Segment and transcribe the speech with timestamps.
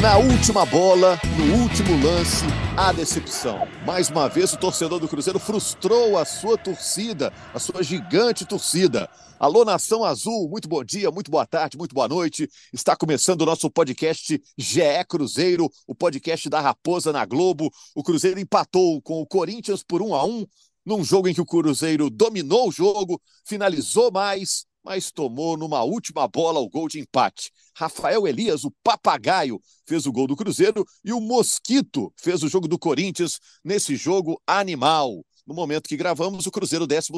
[0.00, 3.68] Na última bola, no último lance, a decepção.
[3.84, 9.10] Mais uma vez, o torcedor do Cruzeiro frustrou a sua torcida, a sua gigante torcida.
[9.38, 12.48] Alô, Nação Azul, muito bom dia, muito boa tarde, muito boa noite.
[12.72, 17.70] Está começando o nosso podcast GE Cruzeiro, o podcast da Raposa na Globo.
[17.94, 20.46] O Cruzeiro empatou com o Corinthians por 1 a 1
[20.86, 26.26] num jogo em que o Cruzeiro dominou o jogo, finalizou mais, mas tomou numa última
[26.26, 27.50] bola o gol de empate.
[27.74, 32.68] Rafael Elias, o papagaio, fez o gol do Cruzeiro e o Mosquito fez o jogo
[32.68, 35.24] do Corinthians nesse jogo animal.
[35.46, 37.10] No momento que gravamos, o Cruzeiro 12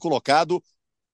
[0.00, 0.62] colocado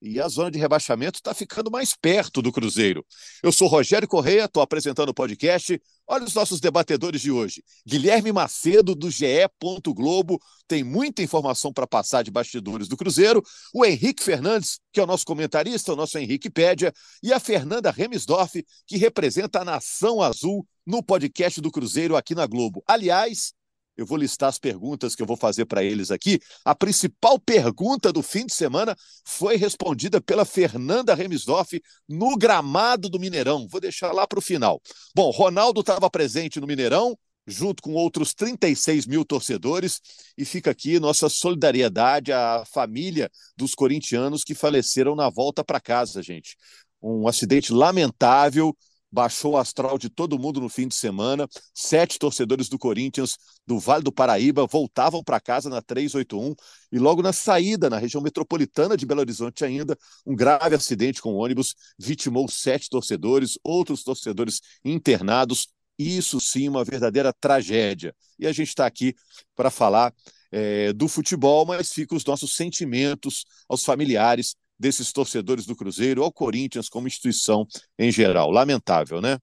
[0.03, 3.07] e a zona de rebaixamento está ficando mais perto do Cruzeiro.
[3.41, 5.81] Eu sou Rogério Correia, estou apresentando o podcast.
[6.09, 7.63] Olha os nossos debatedores de hoje.
[7.87, 9.49] Guilherme Macedo, do GE.
[9.87, 13.41] Globo, tem muita informação para passar de bastidores do Cruzeiro.
[13.73, 16.93] O Henrique Fernandes, que é o nosso comentarista, o nosso Henrique Pédia.
[17.23, 22.47] E a Fernanda Remisdorf, que representa a Nação Azul no podcast do Cruzeiro aqui na
[22.47, 22.83] Globo.
[22.89, 23.53] Aliás,
[23.97, 26.41] eu vou listar as perguntas que eu vou fazer para eles aqui.
[26.65, 33.21] A principal pergunta do fim de semana foi respondida pela Fernanda Remisdorf no gramado do
[33.21, 33.67] Mineirão.
[33.69, 34.81] Vou deixar lá para o final.
[35.15, 40.01] Bom, Ronaldo estava presente no Mineirão, junto com outros 36 mil torcedores,
[40.39, 46.23] e fica aqui nossa solidariedade à família dos corintianos que faleceram na volta para casa,
[46.23, 46.57] gente.
[47.03, 48.75] Um acidente lamentável,
[49.13, 51.47] baixou o astral de todo mundo no fim de semana.
[51.75, 56.55] Sete torcedores do Corinthians do Vale do Paraíba voltavam para casa na 381
[56.91, 59.97] e logo na saída, na região metropolitana de Belo Horizonte ainda,
[60.27, 65.69] um grave acidente com ônibus vitimou sete torcedores, outros torcedores internados.
[65.99, 68.15] Isso sim, uma verdadeira tragédia.
[68.39, 69.15] E a gente está aqui
[69.55, 70.13] para falar
[70.51, 76.33] é, do futebol, mas fica os nossos sentimentos aos familiares desses torcedores do Cruzeiro, ao
[76.33, 77.67] Corinthians como instituição
[77.97, 78.51] em geral.
[78.51, 79.39] Lamentável, né?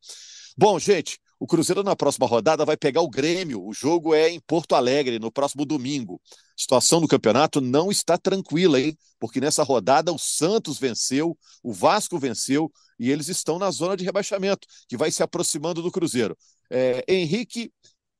[0.58, 3.66] Bom, gente, o Cruzeiro na próxima rodada vai pegar o Grêmio.
[3.66, 6.20] O jogo é em Porto Alegre, no próximo domingo.
[6.30, 8.98] A situação do campeonato não está tranquila, hein?
[9.18, 14.04] Porque nessa rodada o Santos venceu, o Vasco venceu e eles estão na zona de
[14.04, 16.38] rebaixamento, que vai se aproximando do Cruzeiro.
[16.70, 17.72] É, Henrique,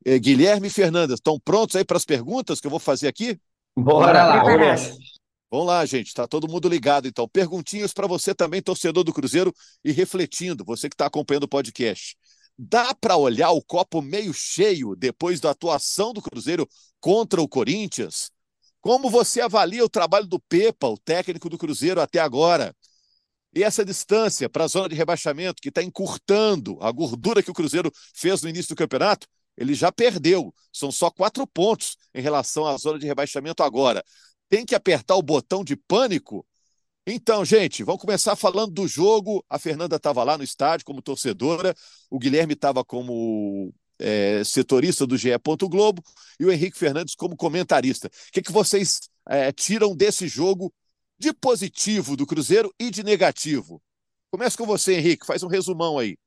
[0.06, 3.38] é, Guilherme e Fernanda, estão prontos aí para as perguntas que eu vou fazer aqui?
[3.76, 5.19] Bora lá, Vamos
[5.52, 7.08] lá, gente, está todo mundo ligado.
[7.08, 11.48] Então, perguntinhas para você também, torcedor do Cruzeiro, e refletindo, você que está acompanhando o
[11.48, 12.16] podcast.
[12.58, 16.68] Dá para olhar o copo meio cheio depois da atuação do Cruzeiro
[17.00, 18.32] contra o Corinthians?
[18.82, 22.76] Como você avalia o trabalho do Pepa, o técnico do Cruzeiro, até agora?
[23.56, 27.54] E essa distância para a zona de rebaixamento, que está encurtando a gordura que o
[27.54, 29.26] Cruzeiro fez no início do campeonato,
[29.58, 30.54] ele já perdeu.
[30.72, 34.04] São só quatro pontos em relação à zona de rebaixamento agora
[34.50, 36.46] tem que apertar o botão de pânico?
[37.06, 39.44] Então, gente, vamos começar falando do jogo.
[39.50, 41.76] A Fernanda estava lá no estádio como torcedora,
[42.10, 45.30] o Guilherme estava como é, setorista do GE.
[45.70, 46.04] Globo
[46.40, 48.08] e o Henrique Fernandes como comentarista.
[48.08, 50.74] O que, que vocês é, tiram desse jogo
[51.18, 53.82] de positivo do Cruzeiro e de negativo?
[54.32, 56.18] Começa com você, Henrique, faz um resumão aí.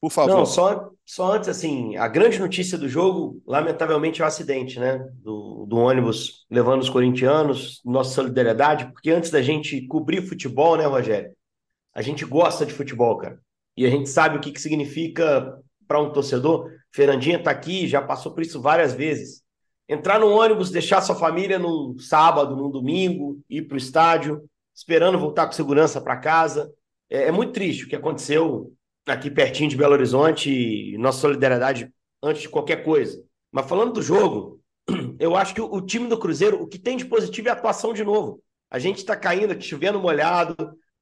[0.00, 0.36] Por favor.
[0.36, 4.98] Não, só, só antes, assim, a grande notícia do jogo, lamentavelmente, é o acidente, né?
[5.14, 10.86] Do, do ônibus levando os corintianos, nossa solidariedade, porque antes da gente cobrir futebol, né,
[10.86, 11.32] Rogério?
[11.92, 13.40] A gente gosta de futebol, cara.
[13.76, 16.70] E a gente sabe o que, que significa para um torcedor.
[16.92, 19.42] Fernandinha tá aqui, já passou por isso várias vezes.
[19.88, 24.44] Entrar no ônibus, deixar sua família num sábado, num domingo, ir para o estádio,
[24.74, 26.70] esperando voltar com segurança para casa.
[27.10, 28.72] É, é muito triste o que aconteceu
[29.12, 31.92] aqui pertinho de Belo Horizonte nossa solidariedade
[32.22, 33.22] antes de qualquer coisa.
[33.50, 34.60] Mas falando do jogo,
[35.18, 37.92] eu acho que o, time do Cruzeiro, o que tem de positivo é a atuação
[37.92, 38.42] de novo.
[38.70, 40.54] A gente está caindo chovendo molhado.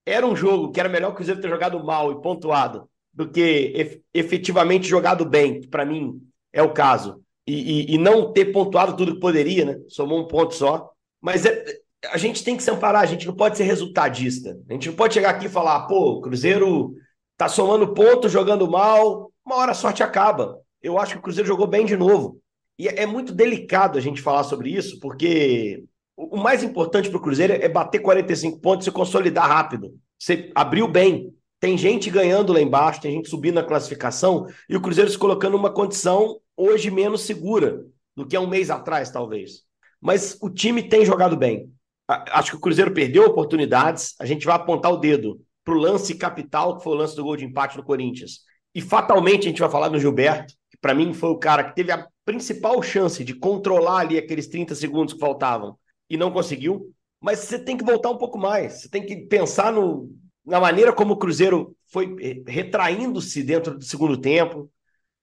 [0.04, 3.96] Era um jogo que era melhor o Cruzeiro ter jogado mal e pontuado do que
[4.12, 6.20] efetivamente jogado bem, que para mim
[6.52, 7.22] é o caso.
[7.46, 9.78] E, e, e, não ter pontuado tudo que poderia, né?
[9.88, 10.90] Somou um ponto só.
[11.20, 11.64] Mas é,
[12.10, 14.58] a gente tem que se amparar, a gente não pode ser resultadista.
[14.68, 16.94] A gente não pode chegar aqui e falar, pô, o Cruzeiro
[17.36, 20.60] tá somando pontos, jogando mal, uma hora a sorte acaba.
[20.82, 22.40] Eu acho que o Cruzeiro jogou bem de novo.
[22.78, 25.84] E é muito delicado a gente falar sobre isso, porque
[26.16, 29.94] o mais importante para o Cruzeiro é bater 45 pontos e consolidar rápido.
[30.18, 31.32] Você abriu bem.
[31.58, 35.52] Tem gente ganhando lá embaixo, tem gente subindo na classificação, e o Cruzeiro se colocando
[35.52, 37.82] numa condição hoje menos segura
[38.14, 39.62] do que há um mês atrás, talvez.
[40.00, 41.70] Mas o time tem jogado bem.
[42.06, 46.14] Acho que o Cruzeiro perdeu oportunidades, a gente vai apontar o dedo para o lance
[46.14, 48.42] capital, que foi o lance do gol de empate no Corinthians.
[48.72, 51.74] E fatalmente a gente vai falar no Gilberto, que para mim foi o cara que
[51.74, 55.76] teve a principal chance de controlar ali aqueles 30 segundos que faltavam
[56.08, 56.92] e não conseguiu.
[57.20, 58.74] Mas você tem que voltar um pouco mais.
[58.74, 60.08] Você tem que pensar no,
[60.44, 62.14] na maneira como o Cruzeiro foi
[62.46, 64.70] retraindo-se dentro do segundo tempo,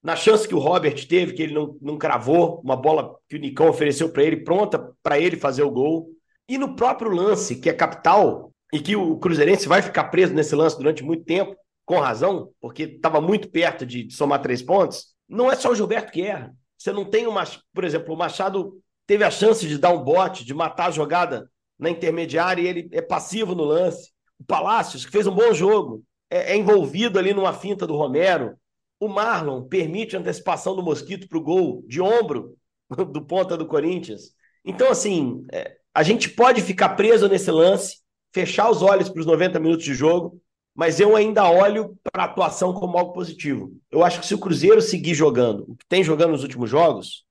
[0.02, 3.40] na chance que o Robert teve, que ele não, não cravou, uma bola que o
[3.40, 6.10] Nicão ofereceu para ele, pronta para ele fazer o gol.
[6.46, 10.52] E no próprio lance, que é capital, e que o Cruzeirense vai ficar preso nesse
[10.52, 15.48] lance durante muito tempo, com razão, porque estava muito perto de, somar três pontos, não
[15.48, 16.52] é só o Gilberto que erra.
[16.76, 17.44] Você não tem uma.
[17.72, 18.76] Por exemplo, o Machado
[19.06, 21.48] teve a chance de dar um bote, de matar a jogada
[21.78, 24.10] na intermediária e ele é passivo no lance.
[24.40, 28.56] O Palácios, que fez um bom jogo, é, é envolvido ali numa finta do Romero.
[28.98, 32.56] O Marlon permite a antecipação do Mosquito para o gol de ombro
[32.90, 34.32] do ponta do Corinthians.
[34.64, 38.02] Então, assim, é, a gente pode ficar preso nesse lance,
[38.34, 40.38] fechar os olhos para os 90 minutos de jogo,
[40.74, 43.72] mas eu ainda olho para a atuação como algo positivo.
[43.90, 47.24] Eu acho que se o Cruzeiro seguir jogando, o que tem jogando nos últimos jogos,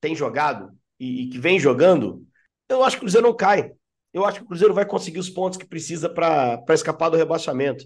[0.00, 2.22] tem jogado e, e que vem jogando,
[2.68, 3.72] eu acho que o Cruzeiro não cai
[4.12, 7.84] eu acho que o Cruzeiro vai conseguir os pontos que precisa para escapar do rebaixamento.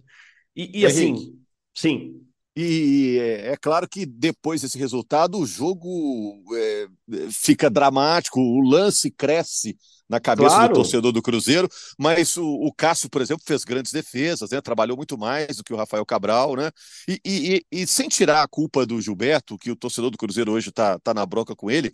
[0.57, 1.39] E, e assim,
[1.75, 2.21] sim.
[2.57, 6.87] E é, é, claro que depois desse resultado, o jogo é,
[7.31, 9.77] fica dramático, o lance cresce
[10.09, 10.73] na cabeça claro.
[10.73, 11.69] do torcedor do Cruzeiro,
[11.99, 14.61] mas o, o, Cássio, por exemplo, fez grandes defesas, né?
[14.61, 16.71] trabalhou muito mais do que o Rafael Cabral, né?
[17.09, 20.69] E, e, e sem tirar a culpa do Gilberto, que o torcedor do Cruzeiro hoje
[20.69, 21.93] está tá na broca com ele,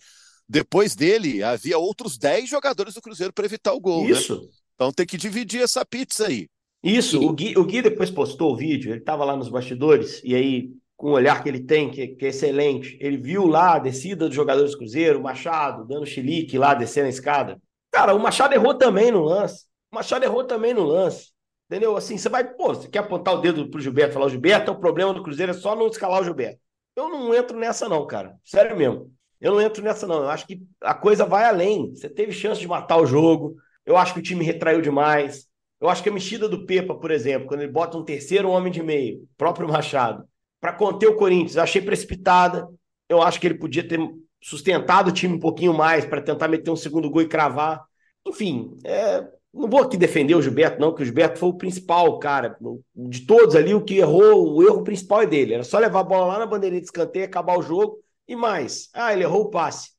[0.48, 4.04] depois dele, havia outros 10 jogadores do Cruzeiro para evitar o gol.
[4.04, 4.10] Né?
[4.10, 4.40] Isso.
[4.40, 4.48] Né?
[4.74, 6.48] Então tem que dividir essa pizza aí.
[6.82, 10.34] Isso, o, Gui, o Gui depois postou o vídeo, ele estava lá nos bastidores, e
[10.34, 13.78] aí, com o olhar que ele tem, que, que, é excelente, ele viu lá a
[13.78, 17.60] descida dos jogadores do Cruzeiro, Machado dando chilique lá, descendo a escada.
[17.90, 19.66] Cara, o Machado errou também no lance.
[19.90, 21.32] O Machado errou também no lance.
[21.68, 21.96] Entendeu?
[21.96, 24.80] Assim, você vai, pô, você quer apontar o dedo pro Gilberto falar o Gilberto, o
[24.80, 26.60] problema do Cruzeiro é só não escalar o Gilberto.
[26.96, 28.34] Eu não entro nessa, não, cara.
[28.44, 29.12] Sério mesmo.
[29.40, 30.22] Eu não entro nessa, não.
[30.22, 31.94] Eu acho que a coisa vai além.
[31.94, 33.56] Você teve chance de matar o jogo.
[33.86, 35.46] Eu acho que o time retraiu demais.
[35.80, 38.70] Eu acho que a mexida do Pepa, por exemplo, quando ele bota um terceiro homem
[38.70, 40.24] de meio, próprio Machado,
[40.60, 42.68] para conter o Corinthians, eu achei precipitada.
[43.08, 43.98] Eu acho que ele podia ter
[44.40, 47.84] sustentado o time um pouquinho mais para tentar meter um segundo gol e cravar.
[48.26, 49.26] Enfim, é...
[49.52, 52.56] não vou aqui defender o Gilberto, não, que o Gilberto foi o principal, cara.
[52.94, 55.54] De todos ali, o que errou, o erro principal é dele.
[55.54, 58.88] Era só levar a bola lá na bandeirinha de escanteio, acabar o jogo e mais,
[58.94, 59.90] ah, ele errou o passe.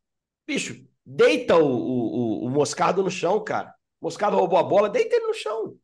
[0.47, 3.73] Bicho, deita o, o, o Moscardo no chão, cara.
[3.99, 5.75] O Moscardo roubou a bola, deita ele no chão.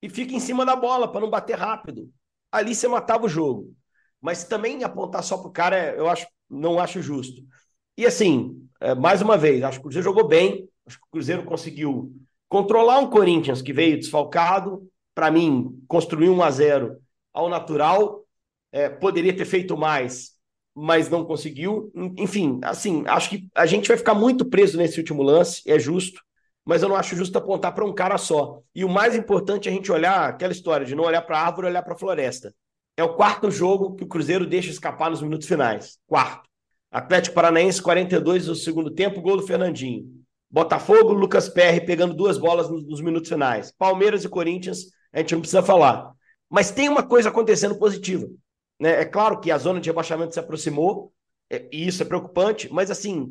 [0.00, 2.08] E fica em cima da bola para não bater rápido.
[2.52, 3.74] Ali você matava o jogo.
[4.20, 7.42] Mas também apontar só pro cara, eu acho, não acho justo.
[7.96, 10.68] E assim, é, mais uma vez, acho que o Cruzeiro jogou bem.
[10.86, 12.12] Acho que o Cruzeiro conseguiu
[12.48, 14.88] controlar um Corinthians que veio desfalcado.
[15.14, 16.96] Para mim, construir um a 0
[17.32, 18.24] ao natural.
[18.70, 20.32] É, poderia ter feito mais,
[20.74, 21.90] mas não conseguiu.
[22.18, 26.20] Enfim, assim, acho que a gente vai ficar muito preso nesse último lance, é justo,
[26.64, 28.60] mas eu não acho justo apontar para um cara só.
[28.74, 31.46] E o mais importante é a gente olhar aquela história de não olhar para a
[31.46, 32.54] árvore, olhar para a floresta.
[32.96, 35.98] É o quarto jogo que o Cruzeiro deixa escapar nos minutos finais.
[36.06, 36.45] Quarto.
[36.96, 40.06] Atlético Paranaense, 42 no segundo tempo, gol do Fernandinho.
[40.50, 43.70] Botafogo, Lucas Perry pegando duas bolas nos minutos finais.
[43.70, 46.10] Palmeiras e Corinthians, a gente não precisa falar.
[46.48, 48.26] Mas tem uma coisa acontecendo positiva.
[48.80, 49.02] Né?
[49.02, 51.12] É claro que a zona de rebaixamento se aproximou,
[51.50, 53.28] é, e isso é preocupante, mas assim,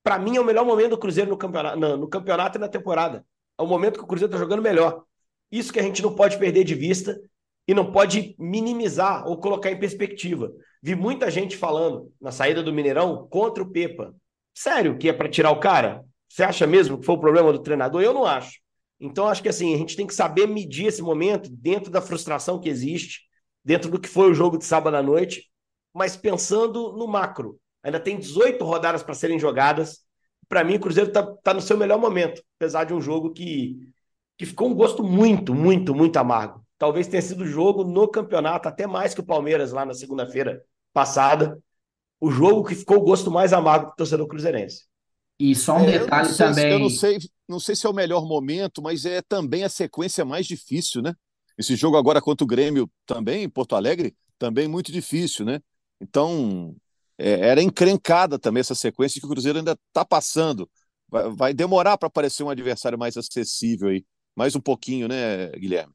[0.00, 2.68] para mim é o melhor momento do Cruzeiro no campeonato, no, no campeonato e na
[2.68, 3.26] temporada.
[3.58, 5.02] É o momento que o Cruzeiro está jogando melhor.
[5.50, 7.20] Isso que a gente não pode perder de vista
[7.66, 10.52] e não pode minimizar ou colocar em perspectiva.
[10.82, 14.14] Vi muita gente falando na saída do Mineirão contra o Pepa.
[14.54, 16.04] Sério que é para tirar o cara?
[16.28, 18.02] Você acha mesmo que foi o problema do treinador?
[18.02, 18.58] Eu não acho.
[19.00, 22.60] Então acho que assim, a gente tem que saber medir esse momento dentro da frustração
[22.60, 23.28] que existe
[23.68, 25.50] dentro do que foi o jogo de sábado à noite,
[25.92, 27.60] mas pensando no macro.
[27.82, 29.98] Ainda tem 18 rodadas para serem jogadas.
[30.48, 33.76] Para mim, o Cruzeiro está tá no seu melhor momento, apesar de um jogo que,
[34.38, 36.64] que ficou um gosto muito, muito, muito amargo.
[36.78, 40.62] Talvez tenha sido o jogo no campeonato, até mais que o Palmeiras lá na segunda-feira
[40.92, 41.58] passada.
[42.20, 44.84] O jogo que ficou o gosto mais amargo do torcedor cruzeirense.
[45.38, 46.72] E só um é, detalhe também.
[46.72, 47.18] eu não sei,
[47.48, 51.14] não sei se é o melhor momento, mas é também a sequência mais difícil, né?
[51.56, 55.60] Esse jogo agora contra o Grêmio também, em Porto Alegre, também muito difícil, né?
[56.00, 56.74] Então,
[57.16, 60.68] é, era encrencada também essa sequência que o Cruzeiro ainda está passando.
[61.08, 64.04] Vai, vai demorar para aparecer um adversário mais acessível aí.
[64.36, 65.92] Mais um pouquinho, né, Guilherme?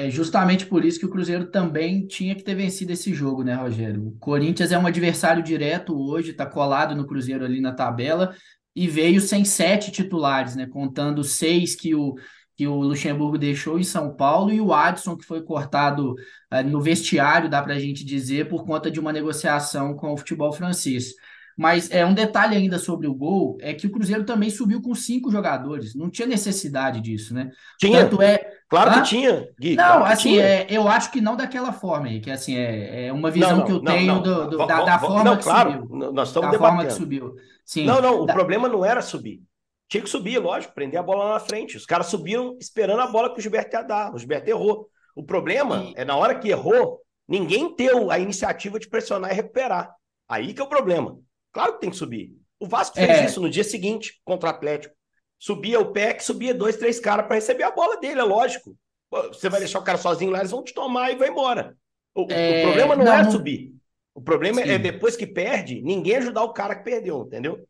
[0.00, 3.54] É justamente por isso que o Cruzeiro também tinha que ter vencido esse jogo, né,
[3.54, 4.08] Rogério?
[4.08, 8.34] O Corinthians é um adversário direto hoje, está colado no Cruzeiro ali na tabela
[8.74, 10.66] e veio sem sete titulares, né?
[10.66, 12.14] Contando seis que o
[12.56, 16.78] que o Luxemburgo deixou em São Paulo, e o Adson, que foi cortado uh, no
[16.78, 21.14] vestiário, dá para a gente dizer, por conta de uma negociação com o futebol francês.
[21.56, 24.94] Mas é um detalhe ainda sobre o gol é que o Cruzeiro também subiu com
[24.94, 25.94] cinco jogadores.
[25.94, 27.50] Não tinha necessidade disso, né?
[27.78, 28.02] Tinha.
[28.04, 28.59] Tanto é.
[28.70, 29.74] Claro que tinha, Gui.
[29.74, 30.44] Não, claro assim, tinha.
[30.44, 33.58] É, eu acho que não daquela forma aí, que assim, é, é uma visão não,
[33.58, 36.12] não, que eu não, tenho do, do, da, da, forma que claro, subiu.
[36.12, 36.58] Nós estamos da debatendo.
[36.58, 37.34] forma que subiu.
[37.64, 37.84] Sim.
[37.84, 38.32] Não, não, o da...
[38.32, 39.42] problema não era subir.
[39.88, 41.76] Tinha que subir, lógico, prender a bola lá na frente.
[41.76, 44.14] Os caras subiram esperando a bola que o Gilberto ia dar.
[44.14, 44.88] O Gilberto errou.
[45.16, 45.94] O problema e...
[45.96, 49.92] é na hora que errou, ninguém teve a iniciativa de pressionar e recuperar.
[50.28, 51.18] Aí que é o problema.
[51.52, 52.36] Claro que tem que subir.
[52.60, 53.24] O Vasco fez é...
[53.24, 54.94] isso no dia seguinte contra o Atlético.
[55.40, 58.76] Subia o pé, que subia dois, três caras para receber a bola dele, é lógico.
[59.10, 61.74] Você vai deixar o cara sozinho lá, eles vão te tomar e vai embora.
[62.14, 62.60] O, é...
[62.60, 63.74] o problema não, não é subir.
[64.14, 64.70] O problema é Sim.
[64.72, 67.66] é depois que perde, ninguém ajudar o cara que perdeu, entendeu?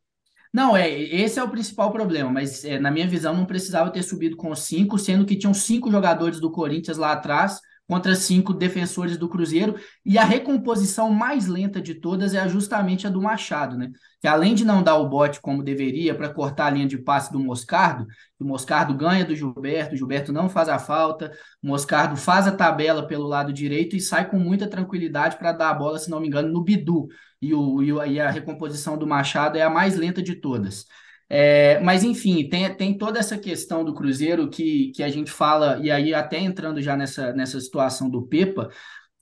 [0.53, 4.03] Não, é, esse é o principal problema, mas é, na minha visão não precisava ter
[4.03, 9.17] subido com cinco, sendo que tinham cinco jogadores do Corinthians lá atrás contra cinco defensores
[9.17, 9.75] do Cruzeiro.
[10.07, 13.91] E a recomposição mais lenta de todas é justamente a do Machado, né?
[14.21, 17.33] Que além de não dar o bote como deveria para cortar a linha de passe
[17.33, 18.07] do Moscardo,
[18.39, 22.53] o Moscardo ganha do Gilberto, o Gilberto não faz a falta, o Moscardo faz a
[22.53, 26.21] tabela pelo lado direito e sai com muita tranquilidade para dar a bola, se não
[26.21, 27.09] me engano, no Bidu.
[27.43, 30.87] E, o, e a recomposição do Machado é a mais lenta de todas.
[31.33, 35.79] É, mas, enfim, tem, tem toda essa questão do Cruzeiro que, que a gente fala,
[35.81, 38.69] e aí até entrando já nessa, nessa situação do Pepa,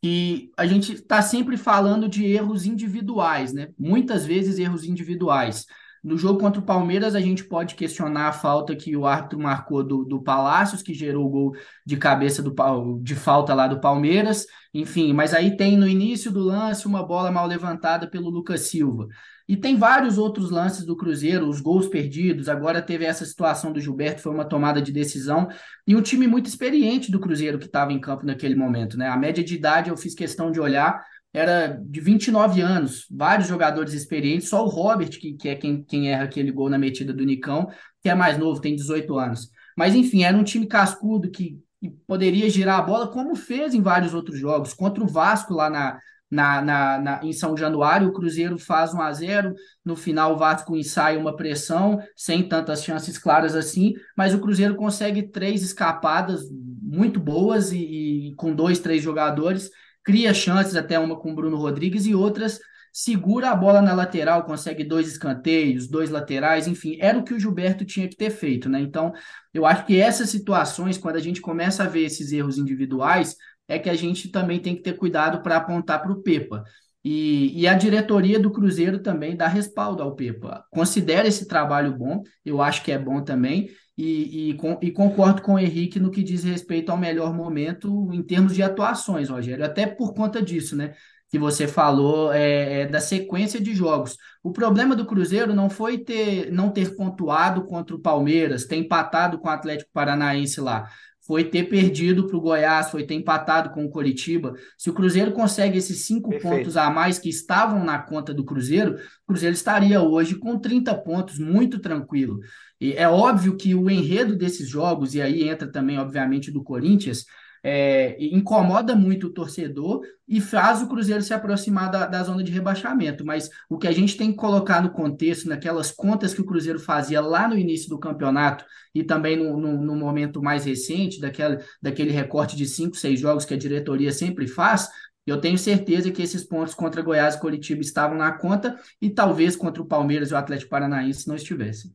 [0.00, 3.68] que a gente está sempre falando de erros individuais, né?
[3.78, 5.66] Muitas vezes erros individuais.
[6.02, 9.82] No jogo contra o Palmeiras, a gente pode questionar a falta que o árbitro marcou
[9.82, 12.54] do, do Palácios, que gerou o gol de cabeça do,
[13.02, 14.46] de falta lá do Palmeiras.
[14.72, 19.08] Enfim, mas aí tem no início do lance uma bola mal levantada pelo Lucas Silva.
[19.48, 22.50] E tem vários outros lances do Cruzeiro, os gols perdidos.
[22.50, 25.48] Agora teve essa situação do Gilberto, foi uma tomada de decisão.
[25.86, 28.98] E um time muito experiente do Cruzeiro que estava em campo naquele momento.
[28.98, 29.08] Né?
[29.08, 31.02] A média de idade eu fiz questão de olhar,
[31.32, 36.10] era de 29 anos, vários jogadores experientes, só o Robert, que, que é quem, quem
[36.10, 37.68] erra aquele gol na metida do Nicão,
[38.02, 39.50] que é mais novo, tem 18 anos.
[39.76, 43.80] Mas enfim, era um time cascudo que, que poderia girar a bola, como fez em
[43.80, 45.98] vários outros jogos, contra o Vasco lá na,
[46.30, 49.54] na, na, na, em São Januário, o Cruzeiro faz 1 a 0
[49.84, 54.74] no final o Vasco ensaia uma pressão, sem tantas chances claras assim, mas o Cruzeiro
[54.74, 56.42] consegue três escapadas
[56.82, 59.70] muito boas e, e com dois, três jogadores,
[60.04, 62.60] cria chances, até uma com o Bruno Rodrigues e outras
[62.92, 67.38] segura a bola na lateral, consegue dois escanteios, dois laterais, enfim, era o que o
[67.38, 68.80] Gilberto tinha que ter feito, né?
[68.80, 69.12] Então,
[69.54, 73.36] eu acho que essas situações, quando a gente começa a ver esses erros individuais,
[73.68, 76.64] é que a gente também tem que ter cuidado para apontar para o Pepa.
[77.04, 80.64] E, e, a diretoria do Cruzeiro também dá respaldo ao Pepa.
[80.70, 85.54] Considera esse trabalho bom, eu acho que é bom também, e, e, e, concordo com
[85.54, 89.86] o Henrique no que diz respeito ao melhor momento em termos de atuações, Rogério, até
[89.86, 90.94] por conta disso, né?
[91.30, 94.16] Que você falou é, é, da sequência de jogos.
[94.42, 99.38] O problema do Cruzeiro não foi ter, não ter pontuado contra o Palmeiras, ter empatado
[99.38, 100.88] com o Atlético Paranaense lá
[101.28, 104.54] foi ter perdido para o Goiás, foi ter empatado com o Coritiba.
[104.78, 106.56] Se o Cruzeiro consegue esses cinco Perfeito.
[106.56, 110.94] pontos a mais que estavam na conta do Cruzeiro, o Cruzeiro estaria hoje com 30
[110.94, 112.40] pontos, muito tranquilo.
[112.80, 117.26] E é óbvio que o enredo desses jogos, e aí entra também, obviamente, do Corinthians,
[117.62, 122.52] é, incomoda muito o torcedor e faz o Cruzeiro se aproximar da, da, zona de
[122.52, 123.24] rebaixamento.
[123.24, 126.78] Mas o que a gente tem que colocar no contexto, naquelas contas que o Cruzeiro
[126.78, 131.58] fazia lá no início do campeonato e também no, no, no momento mais recente, daquele,
[131.80, 134.88] daquele recorte de cinco, seis jogos que a diretoria sempre faz,
[135.26, 139.56] eu tenho certeza que esses pontos contra Goiás e Coritiba estavam na conta e talvez
[139.56, 141.92] contra o Palmeiras e o Atlético Paranaense não estivessem.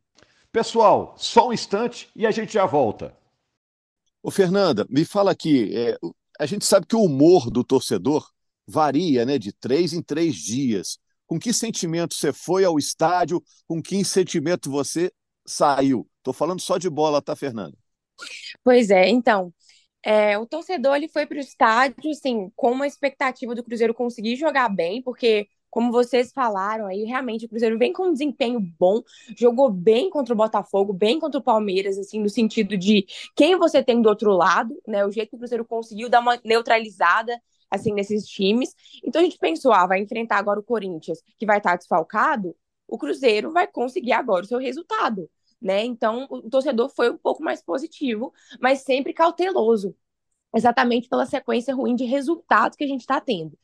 [0.51, 3.11] Pessoal, só um instante e a gente já volta.
[4.23, 5.97] Ô, Fernanda, me fala aqui, é,
[6.39, 8.25] a gente sabe que o humor do torcedor
[8.65, 10.97] varia né, de três em três dias.
[11.27, 13.43] Com que sentimento você foi ao estádio?
[13.67, 15.11] Com que sentimento você
[15.45, 16.07] saiu?
[16.19, 17.77] Estou falando só de bola, tá, Fernanda?
[18.63, 19.53] Pois é, então,
[20.01, 24.37] é, o torcedor ele foi para o estádio, assim, com uma expectativa do Cruzeiro conseguir
[24.37, 29.01] jogar bem, porque como vocês falaram aí, realmente o Cruzeiro vem com um desempenho bom,
[29.35, 33.83] jogou bem contra o Botafogo, bem contra o Palmeiras, assim, no sentido de quem você
[33.83, 35.03] tem do outro lado, né?
[35.03, 38.75] O jeito que o Cruzeiro conseguiu dar uma neutralizada assim nesses times.
[39.03, 42.55] Então a gente pensou, ah, vai enfrentar agora o Corinthians, que vai estar desfalcado,
[42.87, 45.27] o Cruzeiro vai conseguir agora o seu resultado,
[45.59, 45.83] né?
[45.83, 49.95] Então o torcedor foi um pouco mais positivo, mas sempre cauteloso,
[50.55, 53.57] exatamente pela sequência ruim de resultados que a gente está tendo.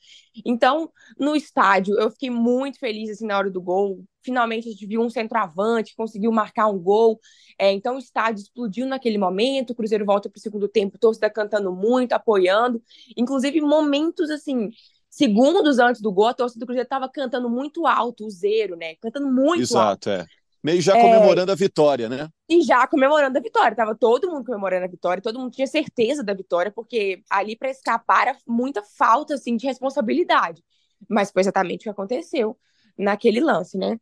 [0.45, 4.03] Então, no estádio, eu fiquei muito feliz assim na hora do gol.
[4.21, 7.19] Finalmente a gente viu um centroavante, conseguiu marcar um gol.
[7.57, 9.71] É, então o estádio explodiu naquele momento.
[9.71, 12.81] O Cruzeiro volta para o segundo tempo, torcida cantando muito, apoiando.
[13.15, 14.69] Inclusive momentos assim,
[15.09, 18.95] segundos antes do gol, a torcida do Cruzeiro estava cantando muito alto, o zero, né?
[18.95, 20.09] Cantando muito Exato, alto.
[20.09, 20.25] é.
[20.63, 21.53] Meio já comemorando é...
[21.53, 22.29] a vitória, né?
[22.49, 23.75] E já comemorando a vitória.
[23.75, 27.69] Tava todo mundo comemorando a vitória, todo mundo tinha certeza da vitória, porque ali para
[27.69, 30.63] escapar era muita falta assim de responsabilidade.
[31.09, 32.57] Mas foi exatamente o que aconteceu
[32.97, 33.97] naquele lance, né?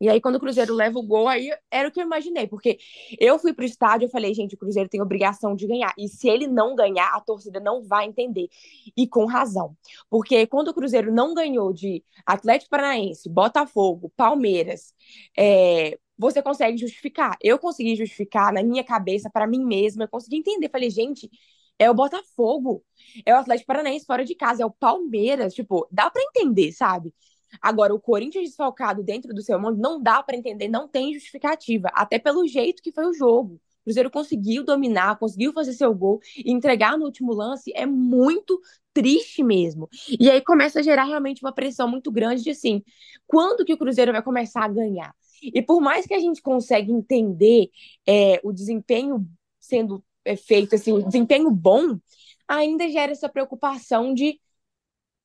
[0.00, 2.78] E aí, quando o Cruzeiro leva o gol, aí era o que eu imaginei, porque
[3.18, 5.92] eu fui pro estádio e falei, gente, o Cruzeiro tem obrigação de ganhar.
[5.98, 8.48] E se ele não ganhar, a torcida não vai entender.
[8.96, 9.76] E com razão.
[10.08, 14.94] Porque quando o Cruzeiro não ganhou de Atlético Paranaense, Botafogo, Palmeiras,
[15.36, 17.36] é, você consegue justificar.
[17.42, 20.68] Eu consegui justificar na minha cabeça, para mim mesma, eu consegui entender.
[20.70, 21.30] Falei, gente,
[21.78, 22.84] é o Botafogo,
[23.24, 25.54] é o Atlético Paranaense fora de casa, é o Palmeiras.
[25.54, 27.12] Tipo, dá para entender, sabe?
[27.60, 31.88] Agora, o Corinthians desfalcado dentro do seu mundo não dá para entender, não tem justificativa,
[31.92, 33.54] até pelo jeito que foi o jogo.
[33.54, 38.60] O Cruzeiro conseguiu dominar, conseguiu fazer seu gol e entregar no último lance é muito
[38.92, 39.88] triste mesmo.
[40.18, 42.82] E aí começa a gerar realmente uma pressão muito grande de assim,
[43.26, 45.14] quando que o Cruzeiro vai começar a ganhar?
[45.42, 47.70] E por mais que a gente consiga entender
[48.06, 49.26] é, o desempenho
[49.58, 51.98] sendo é, feito, assim, o desempenho bom,
[52.46, 54.38] ainda gera essa preocupação de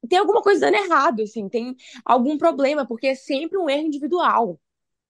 [0.08, 4.60] tem alguma coisa dando errado, assim, tem algum problema, porque é sempre um erro individual.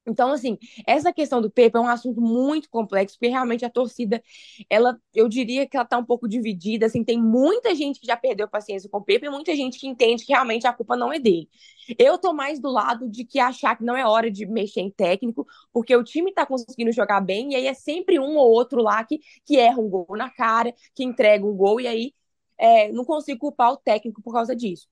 [0.08, 4.22] Então, assim, essa questão do Pepe é um assunto muito complexo, porque realmente a torcida,
[4.70, 8.16] ela, eu diria que ela tá um pouco dividida, assim, tem muita gente que já
[8.16, 11.12] perdeu paciência com o Pepe e muita gente que entende que realmente a culpa não
[11.12, 11.50] é dele.
[11.98, 14.92] Eu tô mais do lado de que achar que não é hora de mexer em
[14.92, 18.82] técnico, porque o time tá conseguindo jogar bem, e aí é sempre um ou outro
[18.84, 22.14] lá que, que erra um gol na cara, que entrega um gol, e aí
[22.58, 24.88] é, não consigo culpar o técnico por causa disso.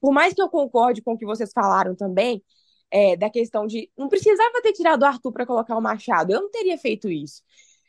[0.00, 2.42] Por mais que eu concorde com o que vocês falaram também,
[2.90, 6.42] é, da questão de não precisava ter tirado o Arthur para colocar o Machado, eu
[6.42, 7.42] não teria feito isso.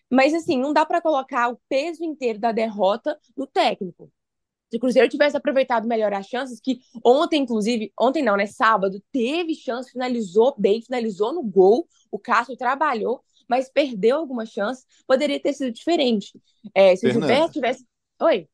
[0.10, 4.12] Mas assim, não dá para colocar o peso inteiro da derrota no técnico.
[4.72, 8.46] Se o Cruzeiro tivesse aproveitado melhor as chances, que ontem, inclusive, ontem não, né?
[8.46, 14.84] Sábado, teve chance, finalizou bem, finalizou no gol, o Cássio trabalhou, mas perdeu alguma chance,
[15.08, 16.42] poderia ter sido diferente.
[16.74, 17.86] É, se o Gilberto tivesse.
[18.22, 18.48] Oi.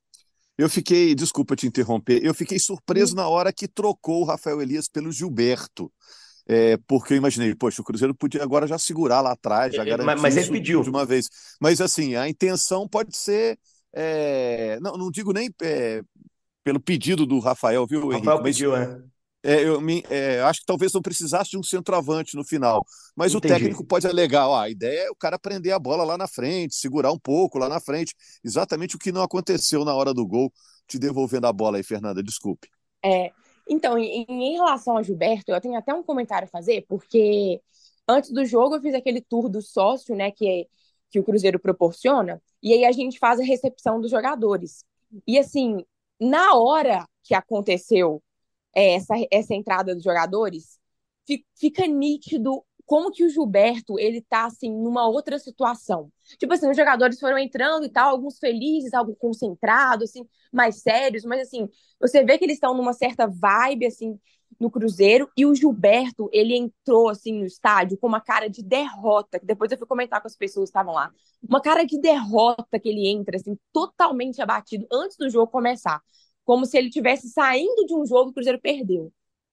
[0.62, 3.16] Eu fiquei, desculpa te interromper, eu fiquei surpreso hum.
[3.16, 5.92] na hora que trocou o Rafael Elias pelo Gilberto.
[6.48, 10.06] É, porque eu imaginei, poxa, o Cruzeiro podia agora já segurar lá atrás, já garantir
[10.06, 11.30] mas, mas ele pediu de uma vez.
[11.60, 13.58] Mas assim, a intenção pode ser,
[13.92, 16.04] é, não, não digo nem é,
[16.64, 18.28] pelo pedido do Rafael, viu, Rafael Henrique?
[18.28, 19.02] Rafael pediu, é.
[19.44, 22.86] É, eu me, é, acho que talvez não precisasse de um centroavante no final.
[23.16, 23.54] Mas Entendi.
[23.54, 26.28] o técnico pode alegar: ó, a ideia é o cara prender a bola lá na
[26.28, 28.14] frente, segurar um pouco lá na frente.
[28.44, 30.52] Exatamente o que não aconteceu na hora do gol,
[30.88, 32.70] te devolvendo a bola aí, Fernanda, desculpe.
[33.04, 33.32] É,
[33.68, 37.60] então, em, em relação a Gilberto, eu tenho até um comentário a fazer, porque
[38.08, 40.66] antes do jogo eu fiz aquele tour do sócio, né, que, é,
[41.10, 44.84] que o Cruzeiro proporciona, e aí a gente faz a recepção dos jogadores.
[45.26, 45.84] E assim,
[46.20, 48.22] na hora que aconteceu
[48.74, 50.80] essa, essa entrada dos jogadores,
[51.56, 56.12] fica nítido como que o Gilberto, ele tá, assim, numa outra situação.
[56.38, 61.24] Tipo assim, os jogadores foram entrando e tal, alguns felizes, algo concentrados, assim, mais sérios,
[61.24, 61.70] mas assim,
[62.02, 64.20] você vê que eles estão numa certa vibe, assim,
[64.60, 69.40] no Cruzeiro, e o Gilberto, ele entrou, assim, no estádio com uma cara de derrota,
[69.40, 72.78] que depois eu fui comentar com as pessoas que estavam lá, uma cara de derrota
[72.78, 76.02] que ele entra, assim, totalmente abatido antes do jogo começar
[76.46, 79.12] como se ele tivesse saindo de um jogo que o Cruzeiro perdeu.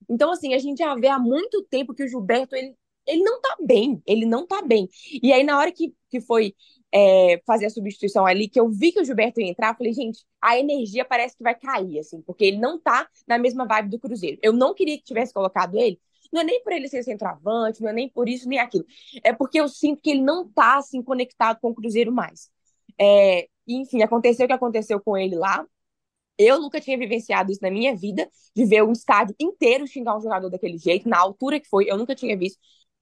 [0.08, 2.74] Então, assim, a gente já vê há muito tempo que o Gilberto, ele,
[3.06, 4.88] ele não tá bem, ele não tá bem.
[5.22, 6.54] E aí, na hora que, que foi
[6.92, 10.24] é, fazer a substituição ali, que eu vi que o Gilberto ia entrar, falei, gente,
[10.40, 13.98] a energia parece que vai cair, assim, porque ele não tá na mesma vibe do
[13.98, 14.38] Cruzeiro.
[14.42, 16.00] Eu não queria que tivesse colocado ele,
[16.32, 18.84] não é nem por ele ser centroavante, não é nem por isso, nem aquilo.
[19.22, 22.50] É porque eu sinto que ele não tá, assim, conectado com o Cruzeiro mais.
[23.00, 25.66] É, enfim, aconteceu o que aconteceu com ele lá,
[26.38, 30.20] eu nunca tinha vivenciado isso na minha vida, de ver um estádio inteiro xingar um
[30.20, 32.58] jogador daquele jeito, na altura que foi, eu nunca tinha visto.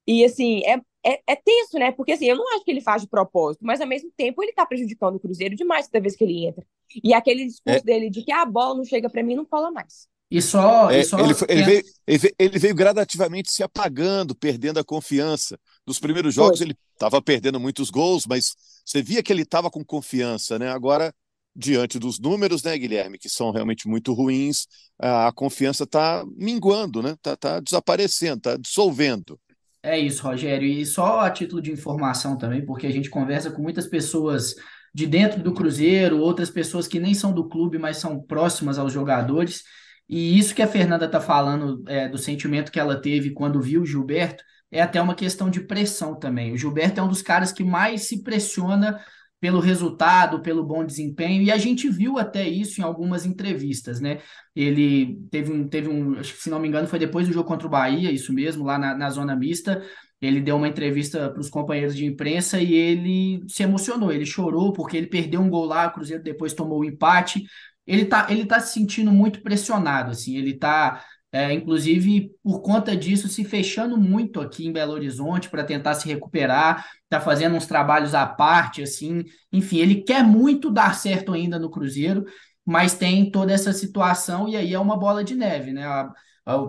[0.07, 1.93] E, assim, é, é, é tenso, né?
[1.93, 4.53] Porque, assim, eu não acho que ele faz de propósito, mas, ao mesmo tempo, ele
[4.53, 6.65] tá prejudicando o Cruzeiro demais toda vez que ele entra.
[7.03, 7.83] E aquele discurso é.
[7.83, 10.09] dele de que ah, a bola não chega para mim, não cola mais.
[10.31, 10.91] E só.
[10.91, 14.85] É, e só ele, ele, veio, ele, veio, ele, veio, gradativamente se apagando, perdendo a
[14.85, 15.59] confiança.
[15.87, 16.69] Nos primeiros jogos, foi.
[16.69, 20.71] ele estava perdendo muitos gols, mas você via que ele estava com confiança, né?
[20.71, 21.13] Agora
[21.57, 24.67] diante dos números, né, Guilherme, que são realmente muito ruins,
[24.99, 27.13] a confiança está minguando, né?
[27.13, 29.41] Está tá desaparecendo, está dissolvendo.
[29.83, 30.69] É isso, Rogério.
[30.69, 34.55] E só a título de informação também, porque a gente conversa com muitas pessoas
[34.93, 38.93] de dentro do Cruzeiro, outras pessoas que nem são do clube, mas são próximas aos
[38.93, 39.63] jogadores.
[40.09, 43.83] E isso que a Fernanda está falando é, do sentimento que ela teve quando viu
[43.83, 46.53] o Gilberto é até uma questão de pressão também.
[46.53, 49.01] O Gilberto é um dos caras que mais se pressiona
[49.41, 54.21] pelo resultado, pelo bom desempenho, e a gente viu até isso em algumas entrevistas, né?
[54.55, 57.71] Ele teve um, teve um, se não me engano, foi depois do jogo contra o
[57.71, 59.83] Bahia, isso mesmo, lá na, na zona mista.
[60.21, 64.73] Ele deu uma entrevista para os companheiros de imprensa e ele se emocionou, ele chorou
[64.73, 67.45] porque ele perdeu um gol lá, o Cruzeiro depois tomou o empate.
[67.87, 71.05] Ele tá, ele tá se sentindo muito pressionado, assim, ele tá
[71.37, 76.09] é, inclusive, por conta disso, se fechando muito aqui em Belo Horizonte para tentar se
[76.09, 79.23] recuperar, está fazendo uns trabalhos à parte, assim.
[79.53, 82.25] Enfim, ele quer muito dar certo ainda no Cruzeiro,
[82.65, 85.85] mas tem toda essa situação e aí é uma bola de neve, né?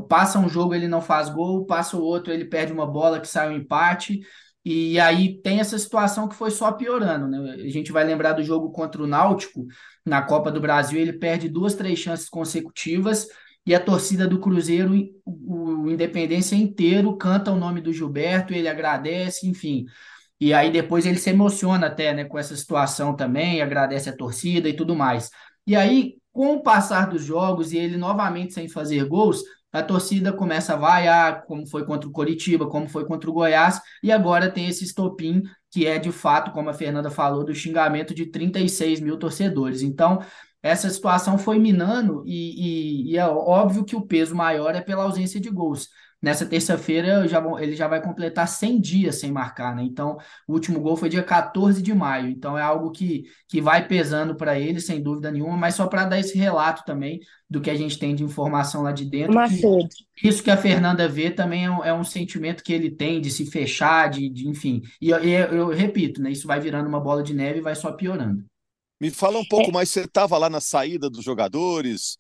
[0.10, 3.28] Passa um jogo, ele não faz gol, passa o outro, ele perde uma bola que
[3.28, 4.20] sai um empate.
[4.66, 7.54] E aí tem essa situação que foi só piorando, né?
[7.54, 9.66] A gente vai lembrar do jogo contra o Náutico
[10.06, 13.28] na Copa do Brasil, ele perde duas, três chances consecutivas
[13.68, 14.94] e a torcida do Cruzeiro,
[15.26, 19.86] o Independência inteiro, canta o nome do Gilberto, ele agradece, enfim.
[20.40, 24.70] E aí depois ele se emociona até, né, com essa situação também, agradece a torcida
[24.70, 25.30] e tudo mais.
[25.66, 30.32] E aí, com o passar dos jogos e ele novamente sem fazer gols, a torcida
[30.32, 34.50] começa a vaiar, como foi contra o Coritiba, como foi contra o Goiás, e agora
[34.50, 39.02] tem esse estopim, que é de fato, como a Fernanda falou, do xingamento de 36
[39.02, 39.82] mil torcedores.
[39.82, 40.20] Então,
[40.62, 45.04] essa situação foi minando e, e, e, é óbvio que o peso maior é pela
[45.04, 45.88] ausência de gols.
[46.20, 49.84] Nessa terça-feira já, ele já vai completar 100 dias sem marcar, né?
[49.84, 50.18] Então,
[50.48, 52.28] o último gol foi dia 14 de maio.
[52.28, 56.06] Então, é algo que, que vai pesando para ele, sem dúvida nenhuma, mas só para
[56.06, 59.36] dar esse relato também do que a gente tem de informação lá de dentro.
[59.36, 59.88] Macedo.
[60.24, 63.30] Isso que a Fernanda vê também é um, é um sentimento que ele tem de
[63.30, 64.82] se fechar, de, de enfim.
[65.00, 66.32] E eu, eu, eu repito, né?
[66.32, 68.44] Isso vai virando uma bola de neve e vai só piorando.
[69.00, 69.74] Me fala um pouco é...
[69.74, 72.18] mais, você estava lá na saída dos jogadores,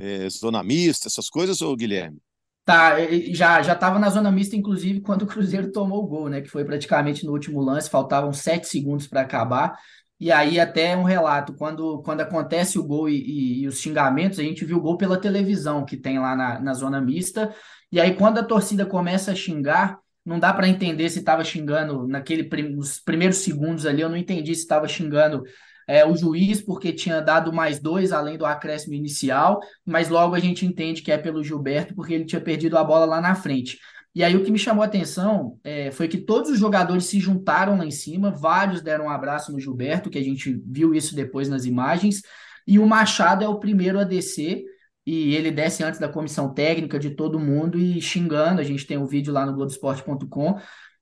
[0.00, 2.18] é, zona mista, essas coisas, ou Guilherme?
[2.64, 2.96] Tá,
[3.32, 6.42] já já estava na zona mista, inclusive, quando o Cruzeiro tomou o gol, né?
[6.42, 9.78] Que foi praticamente no último lance, faltavam sete segundos para acabar.
[10.20, 14.38] E aí, até um relato, quando, quando acontece o gol e, e, e, os xingamentos,
[14.38, 17.54] a gente viu o gol pela televisão que tem lá na, na zona mista.
[17.90, 22.06] E aí, quando a torcida começa a xingar, não dá para entender se estava xingando
[22.06, 25.42] naquele nos primeiros segundos ali, eu não entendi se estava xingando
[25.88, 30.38] é, o juiz, porque tinha dado mais dois além do acréscimo inicial, mas logo a
[30.38, 33.78] gente entende que é pelo Gilberto, porque ele tinha perdido a bola lá na frente.
[34.14, 37.18] E aí o que me chamou a atenção é, foi que todos os jogadores se
[37.18, 41.14] juntaram lá em cima, vários deram um abraço no Gilberto, que a gente viu isso
[41.14, 42.20] depois nas imagens,
[42.66, 44.62] e o Machado é o primeiro a descer,
[45.06, 48.98] e ele desce antes da comissão técnica de todo mundo e xingando, a gente tem
[48.98, 50.58] o um vídeo lá no Globoesporte.com,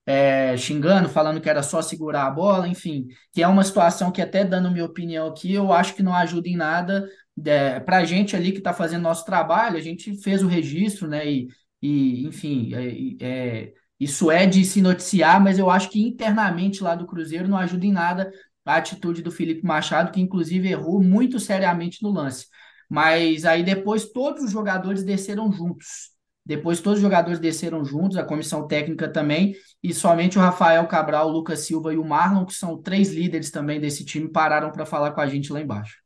[0.06, 4.22] é, xingando, falando que era só segurar a bola, enfim, que é uma situação que,
[4.22, 7.08] até dando minha opinião aqui, eu acho que não ajuda em nada
[7.44, 11.08] é, para a gente ali que está fazendo nosso trabalho, a gente fez o registro,
[11.08, 11.30] né?
[11.30, 11.48] E,
[11.82, 16.94] e enfim, é, é, isso é de se noticiar, mas eu acho que internamente lá
[16.94, 18.30] do Cruzeiro não ajuda em nada
[18.64, 22.46] a atitude do Felipe Machado, que inclusive errou muito seriamente no lance.
[22.88, 26.15] Mas aí depois todos os jogadores desceram juntos.
[26.46, 31.28] Depois todos os jogadores desceram juntos, a comissão técnica também, e somente o Rafael Cabral,
[31.28, 34.86] o Lucas Silva e o Marlon, que são três líderes também desse time, pararam para
[34.86, 36.00] falar com a gente lá embaixo.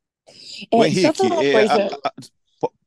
[0.71, 2.13] É, o Henrique, é, a, a,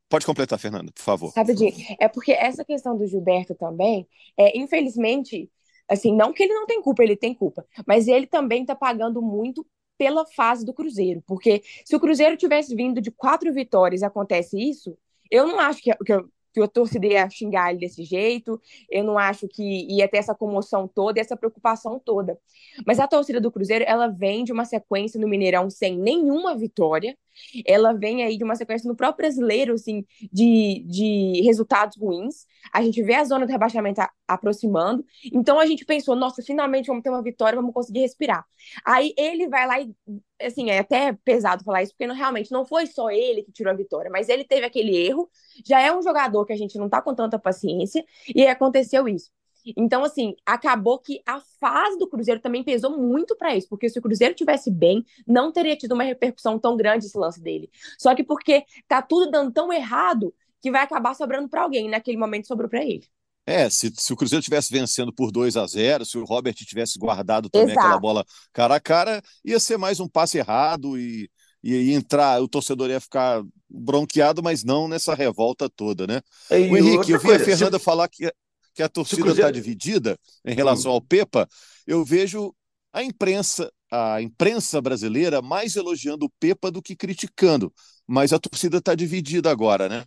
[0.09, 1.31] pode completar, Fernanda, por favor.
[1.33, 1.71] Rapidinho.
[1.97, 4.05] É porque essa questão do Gilberto também,
[4.37, 5.49] é, infelizmente,
[5.87, 9.21] assim, não que ele não tem culpa, ele tem culpa, mas ele também está pagando
[9.21, 9.65] muito
[9.97, 14.59] pela fase do Cruzeiro, porque se o Cruzeiro tivesse vindo de quatro vitórias e acontece
[14.59, 14.97] isso,
[15.31, 16.13] eu não acho que, que,
[16.55, 20.33] que a torcida ia xingar ele desse jeito, eu não acho que ia ter essa
[20.33, 22.39] comoção toda e essa preocupação toda.
[22.87, 27.17] Mas a torcida do Cruzeiro, ela vem de uma sequência no Mineirão sem nenhuma vitória,
[27.65, 32.45] ela vem aí de uma sequência no próprio brasileiro, assim, de, de resultados ruins.
[32.73, 35.05] A gente vê a zona do rebaixamento a, aproximando.
[35.33, 38.45] Então a gente pensou, nossa, finalmente vamos ter uma vitória, vamos conseguir respirar.
[38.85, 39.93] Aí ele vai lá e,
[40.41, 43.71] assim, é até pesado falar isso, porque não, realmente não foi só ele que tirou
[43.71, 45.29] a vitória, mas ele teve aquele erro.
[45.65, 49.31] Já é um jogador que a gente não tá com tanta paciência, e aconteceu isso.
[49.75, 53.97] Então, assim, acabou que a fase do Cruzeiro também pesou muito para isso, porque se
[53.97, 57.69] o Cruzeiro tivesse bem, não teria tido uma repercussão tão grande esse lance dele.
[57.97, 61.89] Só que porque tá tudo dando tão errado que vai acabar sobrando para alguém, e
[61.89, 63.07] naquele momento sobrou para ele.
[63.47, 66.97] É, se, se o Cruzeiro tivesse vencendo por 2 a 0 se o Robert tivesse
[66.97, 67.85] guardado também Exato.
[67.85, 71.29] aquela bola cara a cara, ia ser mais um passe errado e,
[71.63, 76.21] e, e entrar, o torcedor ia ficar bronqueado, mas não nessa revolta toda, né?
[76.49, 77.85] E o Henrique, eu vi coisa, a Fernanda se...
[77.85, 78.31] falar que
[78.75, 81.47] que a torcida está dividida em relação ao Pepa,
[81.87, 82.53] eu vejo
[82.91, 87.73] a imprensa, a imprensa brasileira mais elogiando o Pepa do que criticando.
[88.05, 90.05] Mas a torcida está dividida agora, né?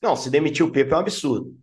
[0.00, 1.56] Não, se demitir o Pepa é um absurdo.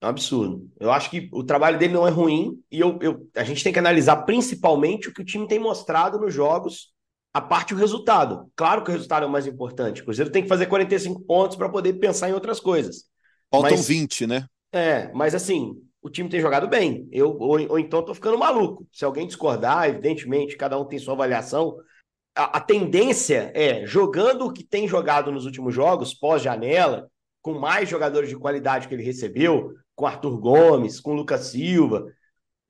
[0.00, 0.68] É um absurdo.
[0.80, 3.72] Eu acho que o trabalho dele não é ruim e eu, eu, a gente tem
[3.72, 6.92] que analisar principalmente o que o time tem mostrado nos jogos,
[7.32, 8.50] a parte do resultado.
[8.56, 10.02] Claro que o resultado é o mais importante.
[10.02, 13.04] O Cruzeiro tem que fazer 45 pontos para poder pensar em outras coisas.
[13.50, 14.46] Faltam mas, 20, né?
[14.72, 17.08] É, mas assim, o time tem jogado bem.
[17.12, 18.86] Eu ou, ou então estou ficando maluco.
[18.92, 21.76] Se alguém discordar, evidentemente, cada um tem sua avaliação.
[22.34, 27.08] A, a tendência é, jogando o que tem jogado nos últimos jogos, pós-janela,
[27.40, 32.06] com mais jogadores de qualidade que ele recebeu, com Arthur Gomes, com Lucas Silva,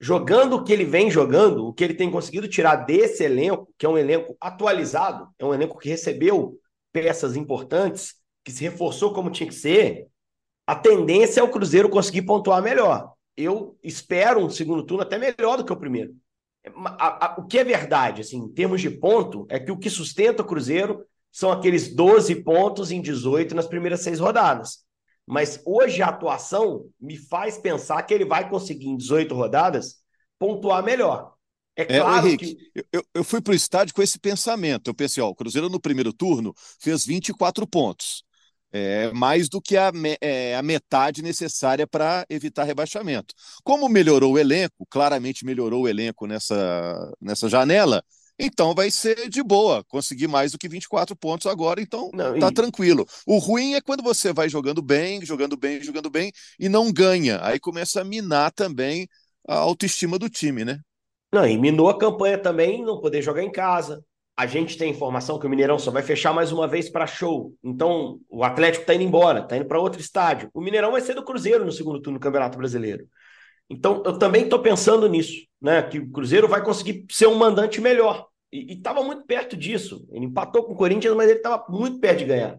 [0.01, 3.87] jogando o que ele vem jogando, o que ele tem conseguido tirar desse elenco, que
[3.87, 6.59] é um elenco atualizado, é um elenco que recebeu
[6.93, 10.09] peças importantes, que se reforçou como tinha que ser,
[10.67, 13.12] a tendência é o Cruzeiro conseguir pontuar melhor.
[13.37, 16.15] Eu espero um segundo turno até melhor do que o primeiro.
[16.85, 19.91] A, a, o que é verdade, assim, em termos de ponto, é que o que
[19.91, 24.85] sustenta o Cruzeiro são aqueles 12 pontos em 18 nas primeiras seis rodadas.
[25.27, 29.97] Mas hoje a atuação me faz pensar que ele vai conseguir, em 18 rodadas,
[30.39, 31.33] pontuar melhor.
[31.75, 32.85] É claro é, Henrique, que...
[32.93, 34.89] eu, eu fui para o estádio com esse pensamento.
[34.89, 38.25] Eu pensei, ó, o Cruzeiro no primeiro turno fez 24 pontos.
[38.73, 43.35] É mais do que a, é, a metade necessária para evitar rebaixamento.
[43.63, 48.03] Como melhorou o elenco, claramente melhorou o elenco nessa, nessa janela,
[48.39, 52.49] então vai ser de boa, conseguir mais do que 24 pontos agora, então não, tá
[52.49, 52.55] e...
[52.55, 53.07] tranquilo.
[53.27, 57.39] O ruim é quando você vai jogando bem, jogando bem, jogando bem e não ganha.
[57.43, 59.07] Aí começa a minar também
[59.47, 60.79] a autoestima do time, né?
[61.33, 64.05] Não, e minou a campanha também não poder jogar em casa,
[64.37, 67.55] a gente tem informação que o Mineirão só vai fechar mais uma vez para show.
[67.63, 70.51] Então, o Atlético está indo embora, está indo para outro estádio.
[70.55, 73.07] O Mineirão vai ser do Cruzeiro no segundo turno do Campeonato Brasileiro.
[73.69, 75.83] Então, eu também estou pensando nisso, né?
[75.83, 78.27] Que o Cruzeiro vai conseguir ser um mandante melhor.
[78.51, 80.07] E estava muito perto disso.
[80.11, 82.59] Ele empatou com o Corinthians, mas ele estava muito perto de ganhar.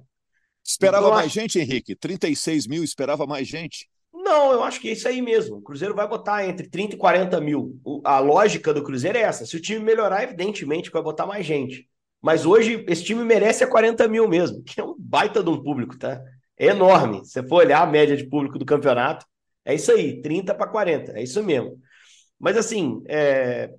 [0.66, 1.40] Esperava então, mais acho...
[1.40, 1.96] gente, Henrique?
[1.96, 3.88] 36 mil, esperava mais gente?
[4.24, 5.58] Não, eu acho que é isso aí mesmo.
[5.58, 7.78] O Cruzeiro vai botar entre 30 e 40 mil.
[8.06, 9.46] a lógica do Cruzeiro é essa.
[9.46, 11.90] Se o time melhorar, evidentemente vai botar mais gente.
[12.22, 15.62] Mas hoje esse time merece a 40 mil mesmo, que é um baita de um
[15.62, 16.24] público, tá?
[16.58, 17.26] É enorme.
[17.26, 19.26] Se você for olhar a média de público do campeonato,
[19.66, 21.78] é isso aí, 30 para 40, é isso mesmo.
[22.40, 23.74] Mas assim, é...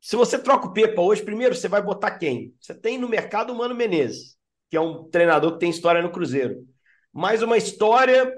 [0.00, 2.54] se você troca o Pepa hoje, primeiro você vai botar quem?
[2.58, 4.34] Você tem no mercado o Mano Menezes,
[4.70, 6.66] que é um treinador que tem história no Cruzeiro.
[7.12, 8.32] Mais uma história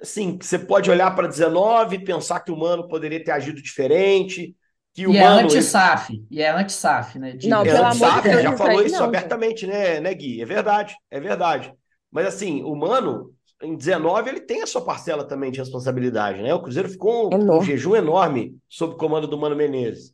[0.00, 4.54] assim, você pode olhar para 19 e pensar que o Mano poderia ter agido diferente.
[4.92, 6.26] Que o e é Mano, é anti-SAF, ele...
[6.30, 7.32] e é anti-SAF, né?
[7.32, 7.48] De...
[7.48, 10.42] Não, é pelo amor de Deus, já falou isso não, abertamente, né, né, Gui?
[10.42, 11.72] É verdade, é verdade.
[12.10, 16.52] Mas assim, o Mano, em 19, ele tem a sua parcela também de responsabilidade, né?
[16.52, 20.12] O Cruzeiro ficou um, um jejum enorme sob o comando do Mano Menezes.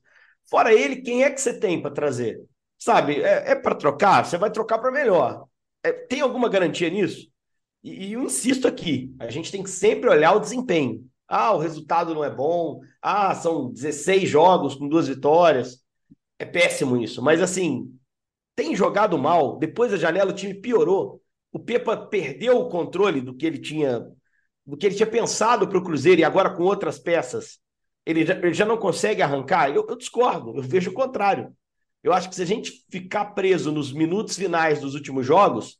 [0.49, 2.41] Fora ele, quem é que você tem para trazer?
[2.79, 4.25] Sabe, é, é para trocar?
[4.25, 5.47] Você vai trocar para melhor.
[5.83, 7.29] É, tem alguma garantia nisso?
[7.87, 11.09] E, e eu insisto aqui, a gente tem que sempre olhar o desempenho.
[11.29, 12.81] Ah, o resultado não é bom.
[13.01, 15.85] Ah, são 16 jogos com duas vitórias.
[16.37, 17.22] É péssimo isso.
[17.22, 17.96] Mas assim,
[18.57, 19.57] tem jogado mal.
[19.57, 21.22] Depois da janela, o time piorou.
[21.53, 24.05] O Pepa perdeu o controle do que ele tinha,
[24.66, 27.61] do que ele tinha pensado para o Cruzeiro e agora com outras peças.
[28.05, 29.70] Ele já, ele já não consegue arrancar.
[29.70, 31.57] Eu, eu discordo, eu vejo o contrário.
[32.03, 35.79] Eu acho que se a gente ficar preso nos minutos finais dos últimos jogos,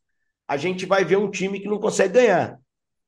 [0.49, 2.59] a gente vai ver um time que não consegue ganhar.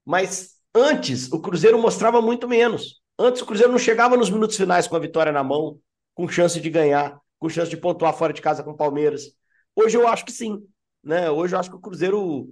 [0.04, 3.00] Mas antes, o Cruzeiro mostrava muito menos.
[3.18, 5.78] Antes, o Cruzeiro não chegava nos minutos finais com a vitória na mão,
[6.14, 9.24] com chance de ganhar, com chance de pontuar fora de casa com o Palmeiras.
[9.74, 10.60] Hoje eu acho que sim.
[11.02, 11.30] Né?
[11.30, 12.48] Hoje eu acho que o Cruzeiro.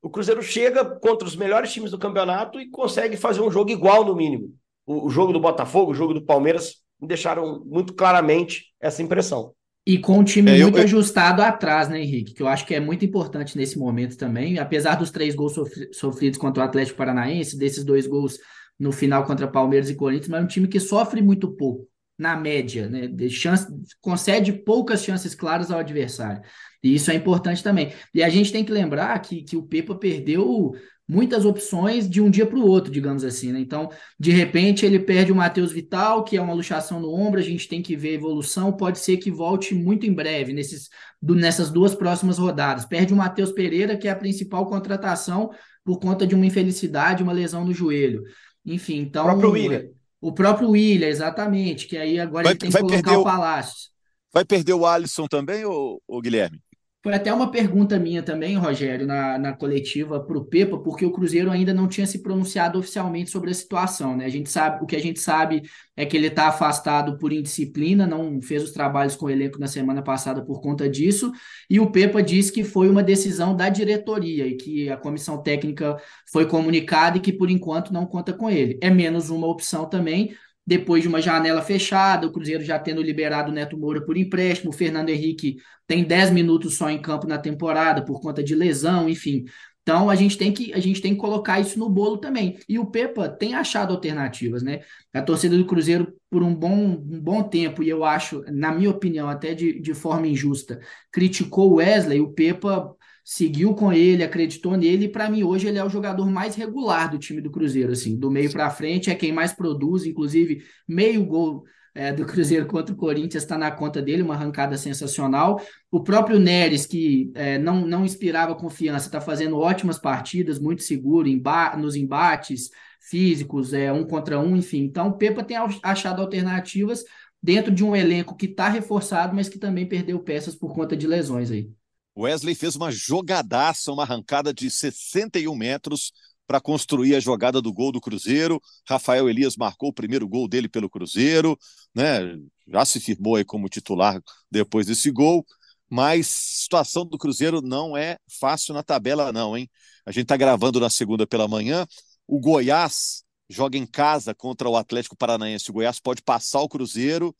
[0.00, 4.04] O Cruzeiro chega contra os melhores times do campeonato e consegue fazer um jogo igual,
[4.04, 4.54] no mínimo.
[4.86, 9.54] O, o jogo do Botafogo, o jogo do Palmeiras, me deixaram muito claramente essa impressão.
[9.88, 12.34] E com um time é, muito eu, ajustado atrás, né, Henrique?
[12.34, 14.58] Que eu acho que é muito importante nesse momento também.
[14.58, 18.38] Apesar dos três gols sofri sofridos contra o Atlético Paranaense, desses dois gols
[18.78, 21.87] no final contra Palmeiras e Corinthians, mas é um time que sofre muito pouco,
[22.18, 23.08] na média, né?
[23.28, 23.68] Chance,
[24.00, 26.42] concede poucas chances claras ao adversário.
[26.82, 27.92] E isso é importante também.
[28.12, 30.72] E a gente tem que lembrar que, que o Pepa perdeu
[31.08, 33.60] muitas opções de um dia para o outro, digamos assim, né?
[33.60, 37.42] Então, de repente, ele perde o Matheus Vital, que é uma luxação no ombro, a
[37.42, 41.34] gente tem que ver a evolução, pode ser que volte muito em breve, nesses, do,
[41.34, 42.84] nessas duas próximas rodadas.
[42.84, 45.50] Perde o Matheus Pereira, que é a principal contratação
[45.82, 48.22] por conta de uma infelicidade, uma lesão no joelho.
[48.66, 49.22] Enfim, então...
[49.22, 49.97] O próprio William.
[50.20, 53.90] O próprio William, exatamente, que aí agora vai, ele tem que colocar o, Palácio.
[54.32, 56.60] Vai perder o Alisson também, ou, ou Guilherme?
[57.08, 61.10] Foi até uma pergunta minha também, Rogério, na, na coletiva para o Pepa, porque o
[61.10, 64.26] Cruzeiro ainda não tinha se pronunciado oficialmente sobre a situação, né?
[64.26, 65.62] A gente sabe, o que a gente sabe
[65.96, 69.66] é que ele está afastado por indisciplina, não fez os trabalhos com o elenco na
[69.66, 71.32] semana passada por conta disso,
[71.70, 75.96] e o Pepa disse que foi uma decisão da diretoria e que a comissão técnica
[76.30, 78.78] foi comunicada e que por enquanto não conta com ele.
[78.82, 80.36] É menos uma opção também,
[80.68, 84.68] depois de uma janela fechada, o Cruzeiro já tendo liberado o Neto Moura por empréstimo,
[84.70, 89.08] o Fernando Henrique tem 10 minutos só em campo na temporada por conta de lesão,
[89.08, 89.46] enfim.
[89.80, 92.58] Então a gente tem que a gente tem que colocar isso no bolo também.
[92.68, 94.80] E o Pepa tem achado alternativas, né?
[95.14, 98.90] A torcida do Cruzeiro por um bom, um bom tempo e eu acho, na minha
[98.90, 100.78] opinião, até de, de forma injusta,
[101.10, 102.20] criticou o Wesley.
[102.20, 102.94] O Pepa
[103.28, 107.10] seguiu com ele, acreditou nele, e para mim hoje ele é o jogador mais regular
[107.10, 111.26] do time do Cruzeiro, assim, do meio para frente é quem mais produz, inclusive meio
[111.26, 111.62] gol
[111.94, 115.60] é, do Cruzeiro contra o Corinthians está na conta dele, uma arrancada sensacional.
[115.90, 121.28] O próprio Neres, que é, não, não inspirava confiança, está fazendo ótimas partidas, muito seguro
[121.28, 124.84] emba nos embates físicos, é, um contra um, enfim.
[124.84, 127.04] Então, o Pepa tem achado alternativas
[127.42, 131.06] dentro de um elenco que está reforçado, mas que também perdeu peças por conta de
[131.06, 131.70] lesões aí.
[132.18, 136.12] Wesley fez uma jogadaça, uma arrancada de 61 metros
[136.48, 138.60] para construir a jogada do gol do Cruzeiro.
[138.88, 141.56] Rafael Elias marcou o primeiro gol dele pelo Cruzeiro,
[141.94, 142.20] né?
[142.66, 145.46] Já se firmou aí como titular depois desse gol.
[145.90, 149.70] Mas situação do Cruzeiro não é fácil na tabela, não, hein?
[150.04, 151.86] A gente está gravando na segunda pela manhã.
[152.26, 155.70] O Goiás joga em casa contra o Atlético Paranaense.
[155.70, 157.34] O Goiás pode passar o Cruzeiro,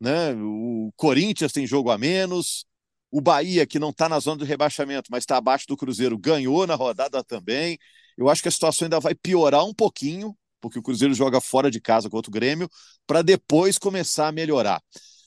[0.00, 0.34] né?
[0.34, 2.66] O Corinthians tem jogo a menos.
[3.14, 6.66] O Bahia, que não está na zona do rebaixamento, mas está abaixo do Cruzeiro, ganhou
[6.66, 7.78] na rodada também.
[8.18, 11.70] Eu acho que a situação ainda vai piorar um pouquinho, porque o Cruzeiro joga fora
[11.70, 12.68] de casa contra o Grêmio,
[13.06, 14.82] para depois começar a melhorar.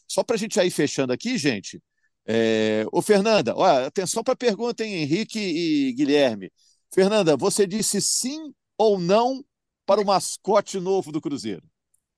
[0.05, 1.81] Só para a gente aí fechando aqui, gente.
[2.25, 2.85] É...
[2.91, 6.51] Ô, Fernanda, olha, atenção para a pergunta, hein, Henrique e Guilherme.
[6.93, 9.41] Fernanda, você disse sim ou não
[9.85, 11.63] para o mascote novo do Cruzeiro?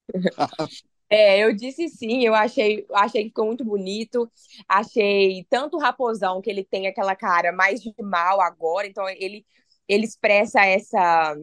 [1.12, 4.32] É, eu disse sim, eu achei, achei que ficou muito bonito.
[4.68, 9.46] Achei tanto o Raposão, que ele tem aquela cara mais de mal agora, então ele,
[9.88, 11.36] ele expressa essa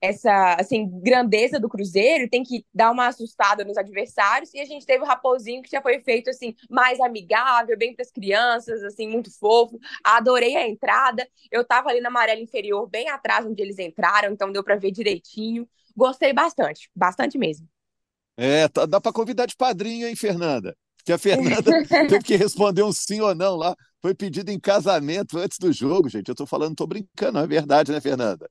[0.00, 4.52] essa assim grandeza do Cruzeiro, tem que dar uma assustada nos adversários.
[4.52, 8.02] E a gente teve o Raposinho que já foi feito assim mais amigável, bem para
[8.02, 9.78] as crianças, assim muito fofo.
[10.04, 11.26] Adorei a entrada.
[11.50, 14.90] Eu tava ali na amarela inferior, bem atrás onde eles entraram, então deu para ver
[14.90, 15.68] direitinho.
[15.96, 17.68] Gostei bastante, bastante mesmo.
[18.36, 20.76] É, tá, dá para convidar de padrinho, hein, Fernanda?
[21.04, 21.62] Que a Fernanda
[22.08, 23.74] teve que responder um sim ou não lá.
[24.00, 26.28] Foi pedido em casamento antes do jogo, gente.
[26.28, 28.48] Eu tô falando, tô brincando, é verdade, né, Fernanda?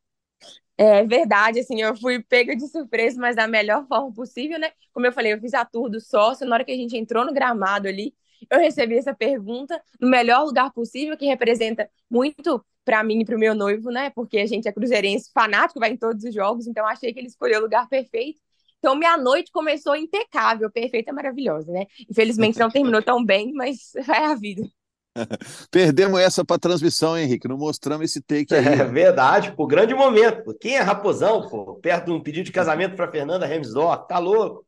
[0.77, 4.71] É verdade, assim, eu fui pega de surpresa, mas da melhor forma possível, né?
[4.93, 7.23] Como eu falei, eu fiz a tour do sócio, na hora que a gente entrou
[7.23, 8.15] no gramado ali,
[8.49, 13.35] eu recebi essa pergunta no melhor lugar possível, que representa muito para mim e para
[13.35, 14.09] o meu noivo, né?
[14.09, 17.27] Porque a gente é cruzeirense fanático, vai em todos os jogos, então achei que ele
[17.27, 18.41] escolheu o lugar perfeito.
[18.81, 21.85] Então, minha noite começou impecável, perfeita, maravilhosa, né?
[22.09, 24.63] Infelizmente não terminou tão bem, mas é a vida.
[25.69, 27.47] Perdemos essa para transmissão, Henrique.
[27.47, 28.65] Não mostramos esse take aí.
[28.65, 29.67] É verdade, pô.
[29.67, 30.57] Grande momento.
[30.59, 31.75] Quem é raposão, pô?
[31.75, 34.07] Perto de um pedido de casamento para Fernanda Remsdorf.
[34.07, 34.65] Tá louco.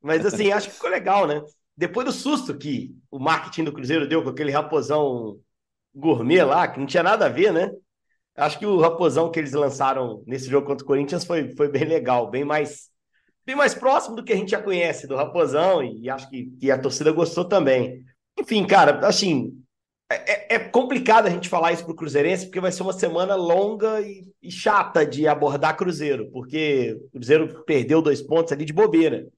[0.00, 1.42] Mas assim, acho que ficou legal, né?
[1.76, 5.38] Depois do susto que o marketing do Cruzeiro deu com aquele raposão
[5.94, 7.70] gourmet lá, que não tinha nada a ver, né?
[8.36, 11.84] Acho que o raposão que eles lançaram nesse jogo contra o Corinthians foi, foi bem
[11.84, 12.88] legal, bem mais
[13.44, 16.78] bem mais próximo do que a gente já conhece do Raposão e, acho que, a
[16.78, 18.04] torcida gostou também.
[18.38, 19.52] Enfim, cara, assim,
[20.10, 24.00] é, é, complicado a gente falar isso pro Cruzeirense porque vai ser uma semana longa
[24.00, 29.28] e, e chata de abordar Cruzeiro, porque o Cruzeiro perdeu dois pontos ali de bobeira.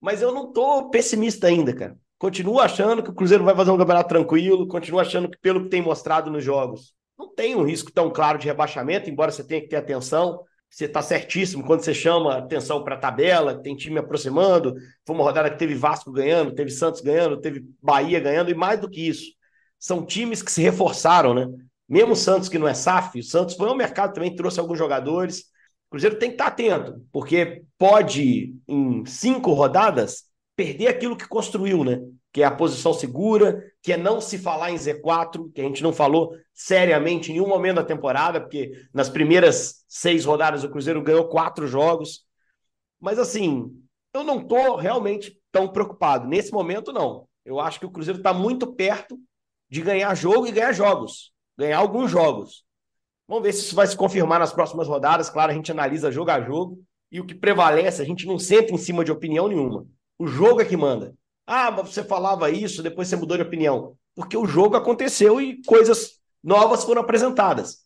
[0.00, 1.96] Mas eu não tô pessimista ainda, cara.
[2.18, 5.68] Continuo achando que o Cruzeiro vai fazer um campeonato tranquilo, continuo achando que, pelo que
[5.68, 9.60] tem mostrado nos jogos, não tem um risco tão claro de rebaixamento, embora você tenha
[9.60, 10.40] que ter atenção
[10.76, 14.74] você está certíssimo quando você chama atenção para a tabela, tem time aproximando.
[15.06, 18.78] Foi uma rodada que teve Vasco ganhando, teve Santos ganhando, teve Bahia ganhando, e mais
[18.78, 19.32] do que isso,
[19.78, 21.46] são times que se reforçaram, né?
[21.88, 24.76] Mesmo o Santos, que não é SAF, o Santos foi ao mercado também, trouxe alguns
[24.76, 25.44] jogadores.
[25.86, 31.26] O Cruzeiro tem que estar tá atento, porque pode, em cinco rodadas, perder aquilo que
[31.26, 31.98] construiu, né?
[32.36, 35.82] Que é a posição segura, que é não se falar em Z4, que a gente
[35.82, 41.02] não falou seriamente em nenhum momento da temporada, porque nas primeiras seis rodadas o Cruzeiro
[41.02, 42.26] ganhou quatro jogos.
[43.00, 43.72] Mas assim,
[44.12, 46.28] eu não estou realmente tão preocupado.
[46.28, 47.26] Nesse momento, não.
[47.42, 49.18] Eu acho que o Cruzeiro está muito perto
[49.70, 51.32] de ganhar jogo e ganhar jogos.
[51.56, 52.66] Ganhar alguns jogos.
[53.26, 55.30] Vamos ver se isso vai se confirmar nas próximas rodadas.
[55.30, 56.84] Claro, a gente analisa jogo a jogo.
[57.10, 59.86] E o que prevalece, a gente não senta em cima de opinião nenhuma.
[60.18, 61.14] O jogo é que manda.
[61.46, 63.96] Ah, mas você falava isso, depois você mudou de opinião.
[64.14, 67.84] porque o jogo aconteceu e coisas novas foram apresentadas.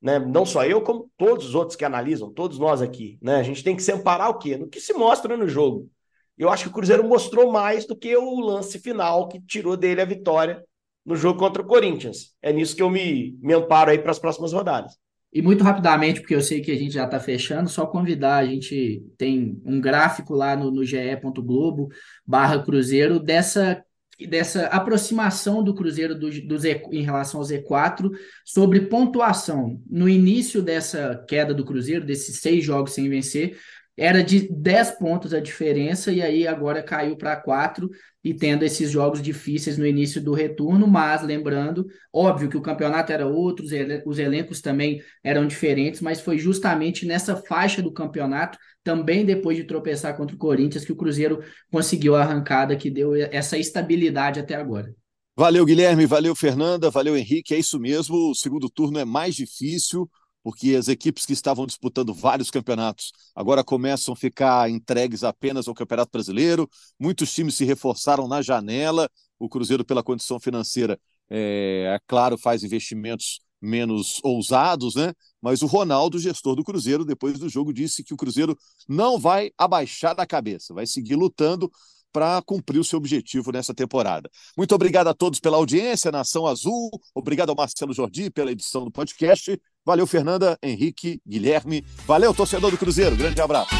[0.00, 0.18] Né?
[0.18, 3.18] Não só eu, como todos os outros que analisam, todos nós aqui.
[3.22, 3.36] Né?
[3.36, 4.56] A gente tem que se amparar o quê?
[4.56, 5.90] No que se mostra no jogo.
[6.38, 10.00] Eu acho que o Cruzeiro mostrou mais do que o lance final que tirou dele
[10.00, 10.64] a vitória
[11.04, 12.34] no jogo contra o Corinthians.
[12.40, 14.96] É nisso que eu me, me amparo aí para as próximas rodadas.
[15.32, 18.44] E muito rapidamente, porque eu sei que a gente já está fechando, só convidar, a
[18.44, 21.88] gente tem um gráfico lá no, no ge.globo
[22.26, 23.82] barra Cruzeiro dessa,
[24.28, 28.10] dessa aproximação do Cruzeiro do, do Z, em relação ao Z4
[28.44, 29.80] sobre pontuação.
[29.88, 33.58] No início dessa queda do Cruzeiro, desses seis jogos sem vencer,
[33.96, 37.90] era de 10 pontos a diferença, e aí agora caiu para 4,
[38.24, 43.12] e tendo esses jogos difíceis no início do retorno, mas lembrando, óbvio que o campeonato
[43.12, 43.66] era outro,
[44.06, 49.64] os elencos também eram diferentes, mas foi justamente nessa faixa do campeonato, também depois de
[49.64, 51.40] tropeçar contra o Corinthians, que o Cruzeiro
[51.70, 54.94] conseguiu a arrancada que deu essa estabilidade até agora.
[55.36, 57.54] Valeu, Guilherme, valeu, Fernanda, valeu, Henrique.
[57.54, 58.30] É isso mesmo.
[58.30, 60.08] O segundo turno é mais difícil
[60.42, 65.74] porque as equipes que estavam disputando vários campeonatos agora começam a ficar entregues apenas ao
[65.74, 66.68] Campeonato Brasileiro.
[66.98, 69.08] Muitos times se reforçaram na janela.
[69.38, 70.98] O Cruzeiro, pela condição financeira,
[71.30, 75.12] é, é claro, faz investimentos menos ousados, né?
[75.40, 79.52] Mas o Ronaldo, gestor do Cruzeiro, depois do jogo, disse que o Cruzeiro não vai
[79.56, 81.70] abaixar a cabeça, vai seguir lutando
[82.12, 84.30] para cumprir o seu objetivo nessa temporada.
[84.56, 86.90] Muito obrigado a todos pela audiência, Nação Azul.
[87.14, 89.58] Obrigado ao Marcelo Jordi pela edição do podcast.
[89.84, 91.84] Valeu, Fernanda, Henrique, Guilherme.
[92.06, 93.16] Valeu, torcedor do Cruzeiro.
[93.16, 93.74] Grande abraço.